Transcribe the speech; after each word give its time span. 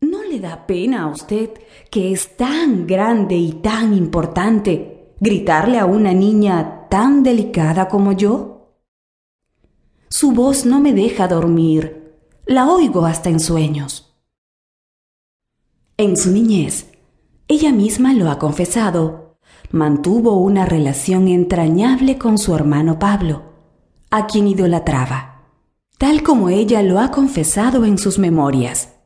¿No 0.00 0.22
le 0.22 0.40
da 0.40 0.66
pena 0.66 1.04
a 1.04 1.06
usted, 1.08 1.50
que 1.90 2.12
es 2.12 2.36
tan 2.36 2.86
grande 2.86 3.34
y 3.36 3.52
tan 3.52 3.94
importante, 3.94 5.14
gritarle 5.20 5.78
a 5.78 5.86
una 5.86 6.12
niña 6.12 6.86
tan 6.88 7.22
delicada 7.22 7.88
como 7.88 8.12
yo? 8.12 8.74
Su 10.08 10.32
voz 10.32 10.64
no 10.66 10.80
me 10.80 10.92
deja 10.92 11.26
dormir, 11.28 12.14
la 12.46 12.70
oigo 12.70 13.06
hasta 13.06 13.30
en 13.30 13.40
sueños. 13.40 14.14
En 15.96 16.16
su 16.16 16.30
niñez, 16.30 16.92
ella 17.48 17.72
misma 17.72 18.12
lo 18.12 18.30
ha 18.30 18.38
confesado, 18.38 19.38
mantuvo 19.70 20.36
una 20.36 20.66
relación 20.66 21.26
entrañable 21.28 22.18
con 22.18 22.38
su 22.38 22.54
hermano 22.54 22.98
Pablo, 22.98 23.42
a 24.10 24.26
quien 24.26 24.46
idolatraba, 24.46 25.35
tal 25.98 26.22
como 26.22 26.48
ella 26.48 26.82
lo 26.82 27.00
ha 27.00 27.10
confesado 27.10 27.84
en 27.84 27.98
sus 27.98 28.18
memorias 28.18 28.96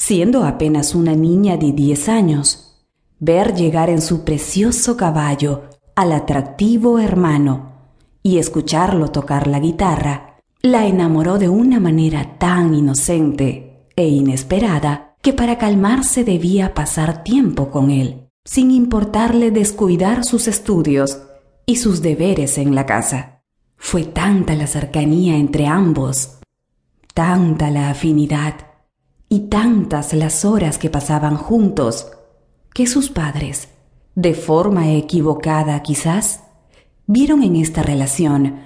siendo 0.00 0.44
apenas 0.44 0.94
una 0.94 1.14
niña 1.14 1.58
de 1.58 1.72
10 1.72 2.08
años, 2.08 2.80
ver 3.18 3.54
llegar 3.54 3.90
en 3.90 4.00
su 4.00 4.24
precioso 4.24 4.96
caballo 4.96 5.64
al 5.94 6.12
atractivo 6.12 6.98
hermano 6.98 7.72
y 8.22 8.38
escucharlo 8.38 9.08
tocar 9.08 9.46
la 9.46 9.60
guitarra, 9.60 10.38
la 10.62 10.86
enamoró 10.86 11.38
de 11.38 11.50
una 11.50 11.80
manera 11.80 12.38
tan 12.38 12.74
inocente 12.74 13.88
e 13.94 14.08
inesperada 14.08 15.16
que 15.20 15.34
para 15.34 15.58
calmarse 15.58 16.24
debía 16.24 16.72
pasar 16.72 17.22
tiempo 17.22 17.70
con 17.70 17.90
él, 17.90 18.30
sin 18.46 18.70
importarle 18.70 19.50
descuidar 19.50 20.24
sus 20.24 20.48
estudios 20.48 21.20
y 21.66 21.76
sus 21.76 22.00
deberes 22.00 22.56
en 22.56 22.74
la 22.74 22.86
casa. 22.86 23.42
Fue 23.76 24.04
tanta 24.04 24.54
la 24.54 24.66
cercanía 24.66 25.36
entre 25.36 25.66
ambos, 25.66 26.39
tanta 27.14 27.70
la 27.70 27.90
afinidad, 27.90 28.54
y 29.28 29.48
tantas 29.48 30.12
las 30.12 30.44
horas 30.44 30.76
que 30.76 30.90
pasaban 30.90 31.36
juntos 31.36 32.10
que 32.74 32.86
sus 32.86 33.10
padres, 33.10 33.68
de 34.16 34.34
forma 34.34 34.90
equivocada 34.92 35.80
quizás, 35.82 36.42
vieron 37.06 37.42
en 37.44 37.56
esta 37.56 37.82
relación 37.82 38.60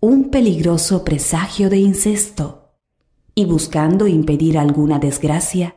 un 0.00 0.30
peligroso 0.30 1.04
presagio 1.04 1.70
de 1.70 1.78
incesto 1.78 2.72
y 3.34 3.44
buscando 3.44 4.08
impedir 4.08 4.58
alguna 4.58 4.98
desgracia, 4.98 5.76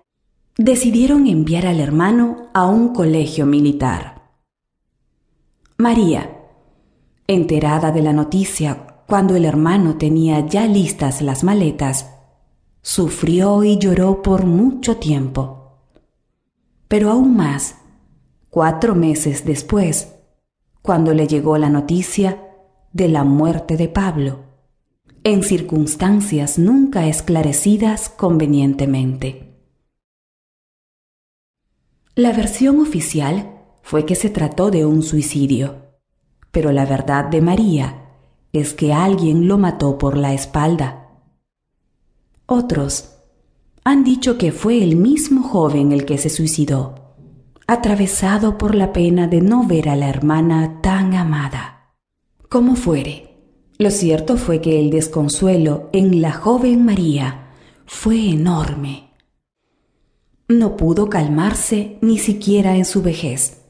decidieron 0.57 1.27
enviar 1.27 1.67
al 1.67 1.79
hermano 1.79 2.49
a 2.53 2.65
un 2.65 2.93
colegio 2.93 3.45
militar. 3.45 4.31
María, 5.77 6.47
enterada 7.27 7.91
de 7.91 8.01
la 8.01 8.13
noticia 8.13 8.90
cuando 9.07 9.35
el 9.35 9.45
hermano 9.45 9.97
tenía 9.97 10.45
ya 10.45 10.65
listas 10.67 11.21
las 11.21 11.43
maletas, 11.43 12.07
sufrió 12.81 13.63
y 13.63 13.77
lloró 13.77 14.21
por 14.21 14.45
mucho 14.45 14.97
tiempo. 14.97 15.77
Pero 16.87 17.11
aún 17.11 17.35
más, 17.35 17.75
cuatro 18.49 18.95
meses 18.95 19.45
después, 19.45 20.15
cuando 20.81 21.13
le 21.13 21.27
llegó 21.27 21.57
la 21.57 21.69
noticia 21.69 22.41
de 22.91 23.07
la 23.07 23.23
muerte 23.23 23.77
de 23.77 23.87
Pablo, 23.87 24.39
en 25.23 25.43
circunstancias 25.43 26.57
nunca 26.57 27.07
esclarecidas 27.07 28.09
convenientemente. 28.09 29.51
La 32.15 32.33
versión 32.33 32.79
oficial 32.79 33.59
fue 33.83 34.05
que 34.05 34.15
se 34.15 34.29
trató 34.29 34.71
de 34.71 34.85
un 34.85 35.03
suicidio, 35.03 35.91
pero 36.51 36.71
la 36.71 36.85
verdad 36.85 37.25
de 37.25 37.41
María 37.41 38.00
es 38.53 38.73
que 38.73 38.93
alguien 38.93 39.47
lo 39.47 39.57
mató 39.57 39.97
por 39.97 40.17
la 40.17 40.33
espalda 40.33 41.01
otros 42.51 43.13
han 43.85 44.03
dicho 44.03 44.37
que 44.37 44.51
fue 44.51 44.83
el 44.83 44.97
mismo 44.97 45.41
joven 45.41 45.93
el 45.93 46.03
que 46.03 46.17
se 46.17 46.29
suicidó, 46.29 47.15
atravesado 47.65 48.57
por 48.57 48.75
la 48.75 48.91
pena 48.91 49.27
de 49.27 49.39
no 49.39 49.65
ver 49.65 49.87
a 49.87 49.95
la 49.95 50.09
hermana 50.09 50.81
tan 50.81 51.13
amada. 51.13 51.93
Como 52.49 52.75
fuere, 52.75 53.37
lo 53.77 53.89
cierto 53.89 54.35
fue 54.35 54.59
que 54.59 54.81
el 54.81 54.89
desconsuelo 54.89 55.89
en 55.93 56.21
la 56.21 56.33
joven 56.33 56.83
María 56.83 57.53
fue 57.85 58.31
enorme. 58.31 59.13
No 60.49 60.75
pudo 60.75 61.09
calmarse 61.09 61.99
ni 62.01 62.17
siquiera 62.17 62.75
en 62.75 62.83
su 62.83 63.01
vejez, 63.01 63.61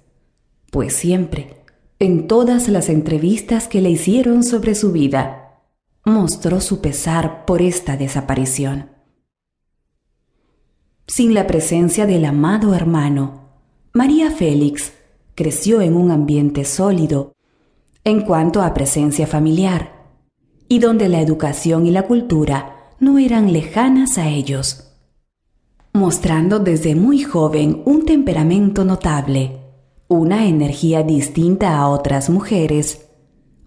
pues 0.72 0.96
siempre, 0.96 1.61
en 2.02 2.26
todas 2.26 2.68
las 2.68 2.90
entrevistas 2.90 3.68
que 3.68 3.80
le 3.80 3.92
hicieron 3.92 4.44
sobre 4.44 4.74
su 4.74 4.92
vida, 4.92 5.60
mostró 6.04 6.60
su 6.60 6.82
pesar 6.82 7.46
por 7.46 7.62
esta 7.62 7.96
desaparición. 7.96 8.90
Sin 11.06 11.36
la 11.36 11.46
presencia 11.46 12.08
del 12.08 12.26
amado 12.26 12.74
hermano, 12.74 13.50
María 13.94 14.32
Félix 14.32 14.94
creció 15.36 15.80
en 15.82 15.96
un 15.96 16.10
ambiente 16.10 16.66
sólido 16.66 17.34
en 18.04 18.22
cuanto 18.22 18.64
a 18.64 18.74
presencia 18.74 19.28
familiar, 19.28 20.08
y 20.68 20.80
donde 20.80 21.08
la 21.08 21.22
educación 21.22 21.86
y 21.86 21.92
la 21.92 22.08
cultura 22.08 22.94
no 23.00 23.20
eran 23.20 23.54
lejanas 23.54 24.18
a 24.18 24.28
ellos, 24.28 24.92
mostrando 25.94 26.58
desde 26.58 26.96
muy 26.96 27.22
joven 27.22 27.84
un 27.86 28.06
temperamento 28.06 28.84
notable, 28.86 29.61
una 30.12 30.46
energía 30.46 31.04
distinta 31.04 31.78
a 31.78 31.88
otras 31.88 32.30
mujeres, 32.30 33.08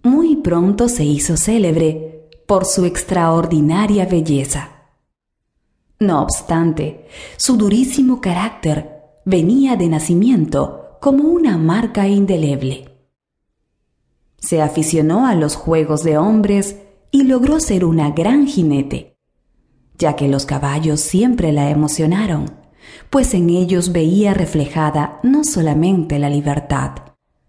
muy 0.02 0.36
pronto 0.36 0.90
se 0.90 1.02
hizo 1.02 1.38
célebre 1.38 2.28
por 2.46 2.66
su 2.66 2.84
extraordinaria 2.84 4.04
belleza. 4.04 4.68
No 5.98 6.20
obstante, 6.20 7.06
su 7.38 7.56
durísimo 7.56 8.20
carácter 8.20 8.90
venía 9.24 9.76
de 9.76 9.88
nacimiento 9.88 10.98
como 11.00 11.24
una 11.30 11.56
marca 11.56 12.08
indeleble. 12.08 12.90
Se 14.38 14.60
aficionó 14.60 15.26
a 15.26 15.34
los 15.34 15.56
juegos 15.56 16.04
de 16.04 16.18
hombres 16.18 16.76
y 17.10 17.22
logró 17.22 17.58
ser 17.58 17.86
una 17.86 18.10
gran 18.10 18.46
jinete, 18.46 19.16
ya 19.96 20.14
que 20.14 20.28
los 20.28 20.44
caballos 20.44 21.00
siempre 21.00 21.52
la 21.52 21.70
emocionaron, 21.70 22.63
pues 23.10 23.34
en 23.34 23.50
ellos 23.50 23.92
veía 23.92 24.34
reflejada 24.34 25.20
no 25.22 25.44
solamente 25.44 26.18
la 26.18 26.30
libertad, 26.30 26.92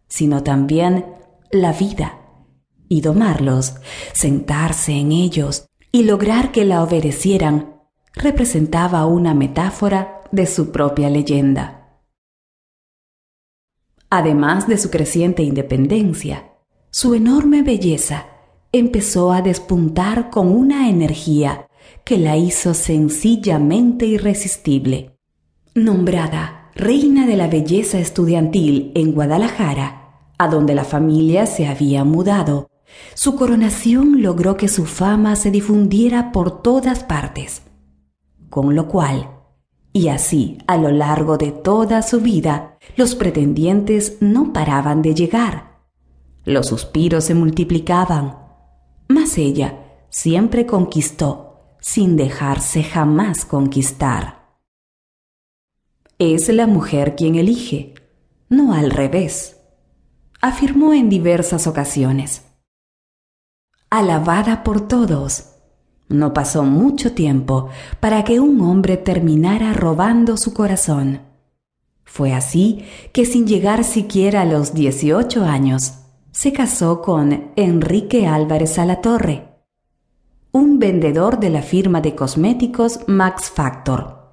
sino 0.08 0.44
también 0.44 1.06
la 1.52 1.74
vida 1.74 2.20
y 2.88 3.02
domarlos, 3.02 3.76
sentarse 4.14 4.94
en 4.94 5.12
ellos 5.12 5.68
y 5.92 6.04
lograr 6.04 6.52
que 6.52 6.66
la 6.66 6.84
obedecieran, 6.84 7.82
representaba 8.14 9.06
una 9.06 9.34
metáfora 9.34 10.22
de 10.32 10.46
su 10.46 10.72
propia 10.72 11.10
leyenda. 11.10 12.02
Además 14.10 14.68
de 14.68 14.78
su 14.78 14.90
creciente 14.90 15.44
independencia, 15.44 16.52
su 16.92 17.14
enorme 17.14 17.62
belleza 17.62 18.28
empezó 18.72 19.32
a 19.32 19.42
despuntar 19.42 20.30
con 20.30 20.48
una 20.48 20.90
energía 20.90 21.68
que 22.04 22.18
la 22.18 22.38
hizo 22.38 22.74
sencillamente 22.74 24.06
irresistible. 24.06 25.15
Nombrada 25.78 26.72
Reina 26.74 27.28
de 27.28 27.36
la 27.36 27.50
Belleza 27.50 28.00
Estudiantil 28.00 28.94
en 28.96 29.12
Guadalajara, 29.12 30.32
a 30.38 30.48
donde 30.48 30.74
la 30.74 30.86
familia 30.86 31.48
se 31.48 31.68
había 31.68 32.06
mudado, 32.06 32.70
su 33.14 33.36
coronación 33.36 34.22
logró 34.22 34.56
que 34.56 34.70
su 34.70 34.86
fama 34.86 35.36
se 35.36 35.52
difundiera 35.52 36.32
por 36.32 36.62
todas 36.62 37.04
partes, 37.04 37.64
con 38.50 38.74
lo 38.74 38.88
cual, 38.88 39.32
y 39.92 40.08
así 40.08 40.60
a 40.66 40.78
lo 40.78 40.92
largo 40.92 41.38
de 41.38 41.52
toda 41.52 42.04
su 42.04 42.22
vida, 42.22 42.78
los 42.96 43.14
pretendientes 43.16 44.16
no 44.22 44.54
paraban 44.54 45.02
de 45.02 45.14
llegar. 45.14 45.82
Los 46.46 46.68
suspiros 46.68 47.26
se 47.26 47.34
multiplicaban, 47.34 48.38
mas 49.10 49.38
ella 49.38 49.78
siempre 50.10 50.66
conquistó 50.66 51.76
sin 51.82 52.16
dejarse 52.16 52.82
jamás 52.82 53.44
conquistar. 53.44 54.45
Es 56.20 56.50
la 56.50 56.68
mujer 56.68 57.16
quien 57.16 57.36
elige, 57.36 57.94
no 58.50 58.74
al 58.74 58.92
revés, 58.92 59.58
afirmó 60.42 60.94
en 60.94 61.10
diversas 61.10 61.68
ocasiones 61.68 62.46
alabada 63.90 64.64
por 64.64 64.88
todos. 64.88 65.52
No 66.10 66.34
pasó 66.34 66.64
mucho 66.64 67.14
tiempo 67.14 67.70
para 68.00 68.24
que 68.24 68.40
un 68.40 68.60
hombre 68.62 68.98
terminara 68.98 69.74
robando 69.74 70.38
su 70.38 70.54
corazón. 70.54 71.22
Fue 72.04 72.34
así 72.34 72.86
que 73.14 73.26
sin 73.26 73.48
llegar 73.48 73.84
siquiera 73.84 74.42
a 74.42 74.46
los 74.46 74.74
18 74.74 75.44
años, 75.46 75.94
se 76.32 76.52
casó 76.52 77.02
con 77.02 77.52
Enrique 77.56 78.28
Álvarez 78.28 78.78
Alatorre, 78.78 79.48
un 80.52 80.78
vendedor 80.78 81.40
de 81.40 81.50
la 81.50 81.62
firma 81.62 82.02
de 82.02 82.16
cosméticos 82.16 83.00
Max 83.08 83.50
Factor. 83.50 84.25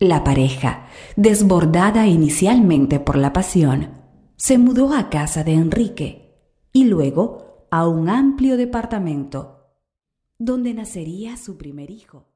La 0.00 0.22
pareja, 0.22 0.86
desbordada 1.16 2.06
inicialmente 2.06 3.00
por 3.00 3.16
la 3.16 3.32
pasión, 3.32 3.90
se 4.36 4.56
mudó 4.56 4.94
a 4.94 5.10
casa 5.10 5.42
de 5.42 5.54
Enrique 5.54 6.36
y 6.72 6.84
luego 6.84 7.66
a 7.72 7.88
un 7.88 8.08
amplio 8.08 8.56
departamento 8.56 9.58
donde 10.38 10.72
nacería 10.72 11.36
su 11.36 11.58
primer 11.58 11.90
hijo. 11.90 12.27